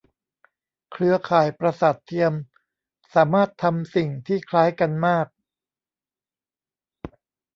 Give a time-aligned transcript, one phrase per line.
[0.91, 2.33] เครือข่ายประสาทเทียม
[3.13, 5.27] สามารถทำสิ่งที่คล้ายกันมาก